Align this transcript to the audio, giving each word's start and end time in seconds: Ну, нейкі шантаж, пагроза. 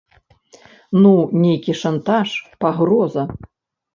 Ну, 1.01 1.11
нейкі 1.43 1.75
шантаж, 1.83 2.27
пагроза. 2.65 3.23